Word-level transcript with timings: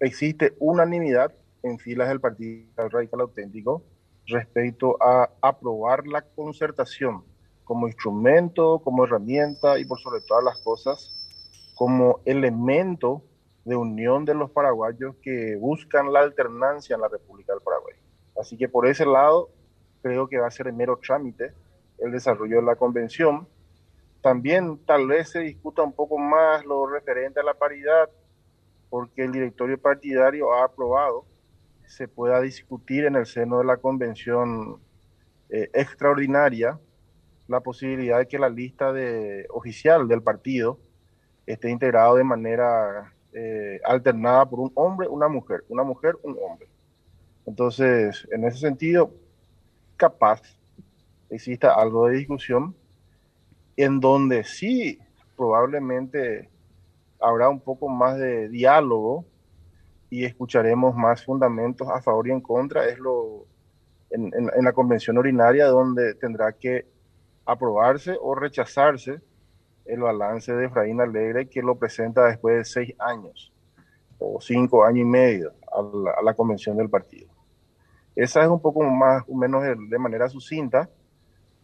existe 0.00 0.54
unanimidad 0.58 1.32
en 1.62 1.78
filas 1.78 2.08
del 2.08 2.20
Partido 2.20 2.88
Radical 2.88 3.20
Auténtico 3.20 3.82
respecto 4.26 4.96
a 5.02 5.30
aprobar 5.42 6.06
la 6.06 6.22
concertación 6.22 7.24
como 7.64 7.86
instrumento, 7.86 8.80
como 8.80 9.04
herramienta 9.04 9.78
y 9.78 9.84
por 9.84 10.00
sobre 10.00 10.20
todas 10.22 10.42
las 10.42 10.58
cosas, 10.62 11.12
como 11.76 12.20
elemento 12.24 13.22
de 13.64 13.76
unión 13.76 14.24
de 14.24 14.34
los 14.34 14.50
paraguayos 14.50 15.14
que 15.22 15.56
buscan 15.56 16.12
la 16.12 16.20
alternancia 16.20 16.94
en 16.94 17.02
la 17.02 17.08
República 17.08 17.52
del 17.52 17.62
Paraguay. 17.62 17.94
Así 18.40 18.56
que 18.56 18.68
por 18.68 18.86
ese 18.86 19.06
lado, 19.06 19.50
creo 20.02 20.28
que 20.28 20.38
va 20.38 20.46
a 20.46 20.50
ser 20.50 20.72
mero 20.72 20.98
trámite 20.98 21.52
el 21.98 22.10
desarrollo 22.10 22.56
de 22.56 22.62
la 22.62 22.76
convención. 22.76 23.46
También 24.22 24.78
tal 24.86 25.06
vez 25.06 25.30
se 25.30 25.40
discuta 25.40 25.82
un 25.82 25.92
poco 25.92 26.18
más 26.18 26.64
lo 26.64 26.86
referente 26.86 27.40
a 27.40 27.44
la 27.44 27.54
paridad, 27.54 28.08
porque 28.90 29.24
el 29.24 29.32
directorio 29.32 29.80
partidario 29.80 30.52
ha 30.52 30.64
aprobado 30.64 31.24
se 31.86 32.06
pueda 32.06 32.40
discutir 32.40 33.04
en 33.04 33.16
el 33.16 33.26
seno 33.26 33.58
de 33.58 33.64
la 33.64 33.76
convención 33.76 34.80
eh, 35.48 35.68
extraordinaria 35.72 36.78
la 37.48 37.60
posibilidad 37.60 38.18
de 38.18 38.28
que 38.28 38.38
la 38.38 38.48
lista 38.48 38.92
de, 38.92 39.46
oficial 39.50 40.06
del 40.06 40.22
partido 40.22 40.78
esté 41.46 41.68
integrado 41.68 42.14
de 42.14 42.22
manera 42.22 43.12
eh, 43.32 43.80
alternada 43.84 44.48
por 44.48 44.60
un 44.60 44.70
hombre, 44.76 45.08
una 45.08 45.26
mujer, 45.26 45.64
una 45.68 45.82
mujer, 45.82 46.16
un 46.22 46.36
hombre. 46.40 46.68
Entonces, 47.44 48.28
en 48.30 48.44
ese 48.44 48.58
sentido, 48.58 49.12
capaz 49.96 50.42
exista 51.28 51.74
algo 51.74 52.06
de 52.06 52.18
discusión 52.18 52.76
en 53.76 53.98
donde 53.98 54.44
sí 54.44 55.00
probablemente 55.36 56.50
habrá 57.20 57.48
un 57.48 57.60
poco 57.60 57.88
más 57.88 58.18
de 58.18 58.48
diálogo 58.48 59.24
y 60.08 60.24
escucharemos 60.24 60.94
más 60.96 61.24
fundamentos 61.24 61.88
a 61.88 62.00
favor 62.00 62.28
y 62.28 62.32
en 62.32 62.40
contra, 62.40 62.86
es 62.86 62.98
lo 62.98 63.46
en, 64.10 64.32
en, 64.34 64.64
la 64.64 64.72
convención 64.72 65.16
ordinaria 65.18 65.66
donde 65.66 66.14
tendrá 66.14 66.52
que 66.52 66.86
aprobarse 67.46 68.16
o 68.20 68.34
rechazarse 68.34 69.20
el 69.84 70.00
balance 70.00 70.52
de 70.52 70.66
Efraín 70.66 71.00
Alegre 71.00 71.48
que 71.48 71.62
lo 71.62 71.76
presenta 71.76 72.26
después 72.26 72.56
de 72.56 72.64
seis 72.64 72.94
años 72.98 73.52
o 74.18 74.40
cinco 74.40 74.84
años 74.84 75.02
y 75.02 75.04
medio 75.04 75.52
a 75.72 75.82
la, 75.82 76.10
a 76.12 76.22
la 76.22 76.34
convención 76.34 76.76
del 76.76 76.90
partido. 76.90 77.28
Esa 78.16 78.42
es 78.42 78.48
un 78.48 78.60
poco 78.60 78.82
más 78.82 79.24
o 79.28 79.36
menos 79.36 79.62
de 79.62 79.98
manera 79.98 80.28
sucinta 80.28 80.90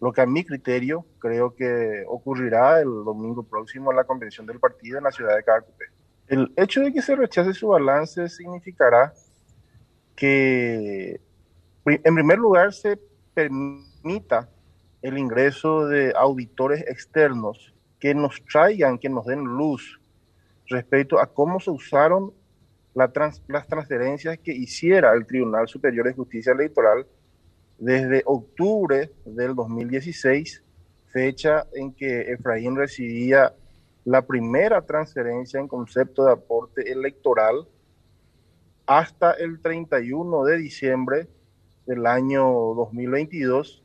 lo 0.00 0.12
que 0.12 0.20
a 0.20 0.26
mi 0.26 0.44
criterio 0.44 1.06
creo 1.18 1.54
que 1.54 2.04
ocurrirá 2.06 2.80
el 2.80 3.04
domingo 3.04 3.42
próximo 3.42 3.90
en 3.90 3.96
la 3.96 4.04
convención 4.04 4.46
del 4.46 4.60
partido 4.60 4.98
en 4.98 5.04
la 5.04 5.12
ciudad 5.12 5.36
de 5.36 5.42
Caracupé. 5.42 5.86
El 6.28 6.52
hecho 6.56 6.80
de 6.80 6.92
que 6.92 7.02
se 7.02 7.16
rechace 7.16 7.54
su 7.54 7.68
balance 7.68 8.28
significará 8.28 9.12
que, 10.14 11.20
en 11.84 12.14
primer 12.14 12.38
lugar, 12.38 12.72
se 12.72 12.98
permita 13.32 14.48
el 15.02 15.18
ingreso 15.18 15.86
de 15.86 16.12
auditores 16.16 16.80
externos 16.88 17.74
que 18.00 18.14
nos 18.14 18.44
traigan, 18.44 18.98
que 18.98 19.08
nos 19.08 19.24
den 19.26 19.44
luz 19.44 20.00
respecto 20.66 21.20
a 21.20 21.26
cómo 21.26 21.60
se 21.60 21.70
usaron 21.70 22.32
las 22.94 23.12
transferencias 23.68 24.38
que 24.38 24.52
hiciera 24.52 25.12
el 25.12 25.26
Tribunal 25.26 25.68
Superior 25.68 26.06
de 26.06 26.14
Justicia 26.14 26.52
Electoral 26.52 27.06
desde 27.78 28.22
octubre 28.24 29.10
del 29.24 29.54
2016, 29.54 30.62
fecha 31.06 31.66
en 31.74 31.92
que 31.92 32.32
Efraín 32.32 32.76
recibía 32.76 33.54
la 34.04 34.22
primera 34.22 34.82
transferencia 34.82 35.60
en 35.60 35.68
concepto 35.68 36.24
de 36.24 36.32
aporte 36.32 36.90
electoral 36.90 37.66
hasta 38.86 39.32
el 39.32 39.60
31 39.60 40.44
de 40.44 40.56
diciembre 40.58 41.28
del 41.86 42.06
año 42.06 42.44
2022, 42.44 43.82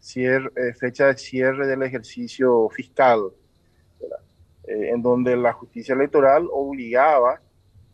cier, 0.00 0.52
eh, 0.56 0.74
fecha 0.74 1.06
de 1.06 1.16
cierre 1.16 1.66
del 1.66 1.82
ejercicio 1.82 2.68
fiscal, 2.68 3.32
eh, 4.66 4.90
en 4.90 5.02
donde 5.02 5.36
la 5.36 5.52
justicia 5.52 5.94
electoral 5.94 6.46
obligaba 6.52 7.40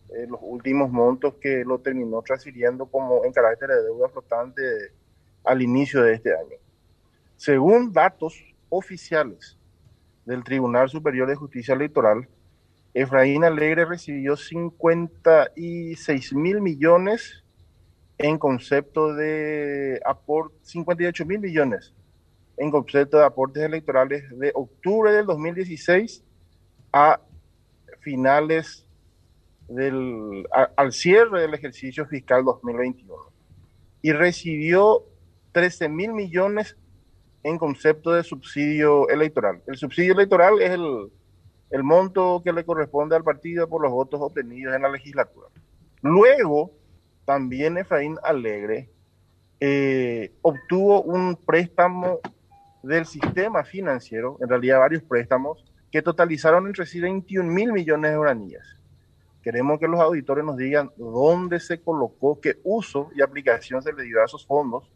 eh, 0.09 0.27
los 0.29 0.41
últimos 0.43 0.91
montos 0.91 1.35
que 1.35 1.65
lo 1.65 1.79
terminó 1.79 2.21
transfiriendo 2.23 2.87
como 2.87 3.25
en 3.25 3.33
carácter 3.33 3.69
de 3.69 3.83
deuda 3.85 4.09
flotante 4.09 4.63
al 5.45 5.63
inicio 5.63 6.03
de 6.03 6.15
este 6.15 6.33
año. 6.33 6.57
Según 7.37 7.93
datos 7.93 8.43
oficiales 8.69 9.59
del 10.25 10.45
Tribunal 10.45 10.89
Superior 10.89 11.29
de 11.29 11.37
Justicia 11.37 11.75
Electoral, 11.75 12.29
Efraín 12.93 13.45
Alegre 13.45 13.85
recibió 13.85 14.37
56 14.37 16.35
mil 16.35 16.61
millones 16.61 17.45
en 18.19 18.39
concepto 18.39 19.15
de 19.15 20.01
aporte, 20.05 20.55
58 20.63 21.25
mil 21.25 21.39
millones 21.39 21.95
en 22.57 22.71
concepto 22.71 23.19
de 23.19 23.25
aportes 23.25 23.63
electorales 23.63 24.25
de 24.39 24.53
octubre 24.55 25.13
del 25.13 25.25
2016 25.25 26.23
a 26.93 27.21
finales 28.01 28.87
del, 29.69 30.47
al 30.77 30.93
cierre 30.93 31.43
del 31.43 31.55
ejercicio 31.55 32.07
fiscal 32.07 32.45
2021 32.45 33.15
y 34.03 34.13
recibió 34.13 35.05
13 35.53 35.89
mil 35.89 36.13
millones 36.13 36.77
en 37.43 37.59
concepto 37.59 38.13
de 38.13 38.23
subsidio 38.23 39.09
electoral. 39.09 39.63
El 39.67 39.77
subsidio 39.77 40.13
electoral 40.13 40.61
es 40.61 40.71
el, 40.71 41.83
monto 41.83 42.43
que 42.45 42.53
le 42.53 42.65
corresponde 42.65 43.17
al 43.17 43.25
partido 43.25 43.69
por 43.69 43.83
los 43.83 43.91
votos 43.91 44.21
obtenidos 44.21 44.75
en 44.75 44.83
la 44.83 44.89
legislatura. 44.89 45.49
Luego, 46.03 46.73
también 47.25 47.79
Efraín 47.79 48.17
Alegre 48.23 48.91
eh, 49.61 50.33
obtuvo 50.43 51.03
un 51.03 51.37
préstamo 51.37 52.21
del 52.83 53.07
sistema 53.07 53.65
financiero, 53.65 54.39
en 54.41 54.49
realidad 54.49 54.79
varios 54.79 55.03
préstamos, 55.03 55.65
que 55.91 56.03
totalizaron 56.03 56.67
entre 56.67 56.87
sí 56.87 57.01
21 57.01 57.51
mil 57.51 57.73
millones 57.73 58.11
de 58.11 58.17
oranillas. 58.17 58.77
Queremos 59.43 59.81
que 59.81 59.89
los 59.89 60.01
auditores 60.01 60.45
nos 60.45 60.57
digan 60.57 60.91
dónde 60.97 61.61
se 61.61 61.81
colocó, 61.81 62.41
qué 62.41 62.59
uso 62.63 63.11
y 63.15 63.23
aplicación 63.23 63.83
se 63.83 63.93
le 63.93 64.05
dio 64.05 64.21
a 64.21 64.27
esos 64.27 64.47
fondos, 64.47 64.91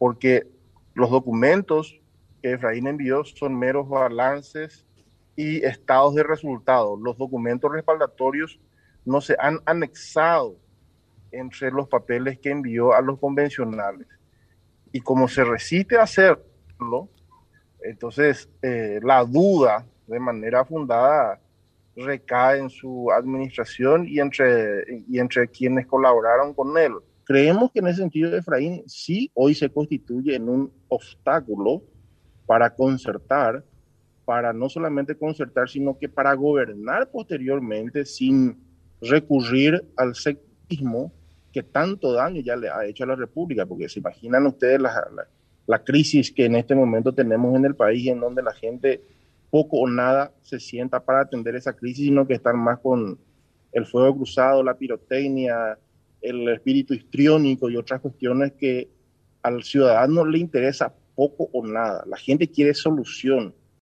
porque 0.00 0.46
los 0.94 1.10
documentos 1.10 2.00
que 2.40 2.52
Efraín 2.52 2.86
envió 2.86 3.22
son 3.22 3.58
meros 3.58 3.86
balances 3.86 4.86
y 5.36 5.62
estados 5.62 6.14
de 6.14 6.22
resultados. 6.22 6.98
Los 7.02 7.18
documentos 7.18 7.70
respaldatorios 7.70 8.58
no 9.04 9.20
se 9.20 9.36
han 9.38 9.60
anexado 9.66 10.56
entre 11.30 11.70
los 11.70 11.86
papeles 11.86 12.38
que 12.38 12.48
envió 12.48 12.94
a 12.94 13.02
los 13.02 13.18
convencionales. 13.18 14.06
Y 14.90 15.02
como 15.02 15.28
se 15.28 15.44
resiste 15.44 15.98
a 15.98 16.04
hacerlo, 16.04 17.10
entonces 17.82 18.48
eh, 18.62 19.00
la 19.02 19.22
duda 19.22 19.86
de 20.06 20.18
manera 20.18 20.64
fundada 20.64 21.38
recae 21.94 22.58
en 22.58 22.70
su 22.70 23.12
administración 23.12 24.08
y 24.08 24.18
entre, 24.18 24.82
y 25.06 25.18
entre 25.18 25.46
quienes 25.48 25.86
colaboraron 25.86 26.54
con 26.54 26.78
él. 26.78 26.94
Creemos 27.24 27.70
que 27.70 27.78
en 27.80 27.86
ese 27.86 28.00
sentido 28.00 28.36
Efraín 28.36 28.82
sí 28.86 29.30
hoy 29.34 29.54
se 29.54 29.70
constituye 29.70 30.34
en 30.34 30.48
un 30.48 30.72
obstáculo 30.88 31.82
para 32.46 32.74
concertar, 32.74 33.64
para 34.24 34.52
no 34.52 34.68
solamente 34.68 35.16
concertar, 35.16 35.68
sino 35.68 35.98
que 35.98 36.08
para 36.08 36.34
gobernar 36.34 37.10
posteriormente 37.10 38.04
sin 38.04 38.58
recurrir 39.00 39.84
al 39.96 40.14
sectismo 40.14 41.12
que 41.52 41.62
tanto 41.62 42.12
daño 42.12 42.40
ya 42.40 42.56
le 42.56 42.68
ha 42.68 42.84
hecho 42.84 43.04
a 43.04 43.08
la 43.08 43.16
República, 43.16 43.66
porque 43.66 43.88
se 43.88 44.00
imaginan 44.00 44.46
ustedes 44.46 44.80
la, 44.80 44.92
la, 45.14 45.26
la 45.66 45.84
crisis 45.84 46.32
que 46.32 46.44
en 46.44 46.56
este 46.56 46.74
momento 46.74 47.12
tenemos 47.12 47.56
en 47.56 47.64
el 47.64 47.74
país, 47.74 48.06
en 48.08 48.20
donde 48.20 48.42
la 48.42 48.52
gente 48.52 49.02
poco 49.50 49.78
o 49.78 49.88
nada 49.88 50.32
se 50.42 50.60
sienta 50.60 51.00
para 51.00 51.22
atender 51.22 51.56
esa 51.56 51.72
crisis, 51.72 52.06
sino 52.06 52.26
que 52.26 52.34
están 52.34 52.56
más 52.58 52.78
con 52.78 53.18
el 53.72 53.86
fuego 53.86 54.16
cruzado, 54.16 54.62
la 54.62 54.74
pirotecnia, 54.74 55.78
el 56.22 56.48
espíritu 56.48 56.94
histriónico 56.94 57.70
y 57.70 57.76
otras 57.76 58.00
cuestiones 58.00 58.52
que 58.52 58.88
al 59.42 59.62
ciudadano 59.62 60.24
le 60.24 60.38
interesa 60.38 60.94
poco 61.14 61.48
o 61.52 61.66
nada. 61.66 62.04
La 62.06 62.16
gente 62.16 62.48
quiere 62.48 62.74
solución. 62.74 63.54